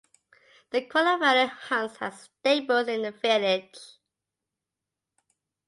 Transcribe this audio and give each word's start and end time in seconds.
The 0.71 0.81
Quorn 0.87 1.05
and 1.05 1.21
Fernie 1.21 1.47
hunts 1.47 1.97
had 1.97 2.15
stables 2.15 2.87
in 2.87 3.03
the 3.03 3.11
village. 3.11 3.77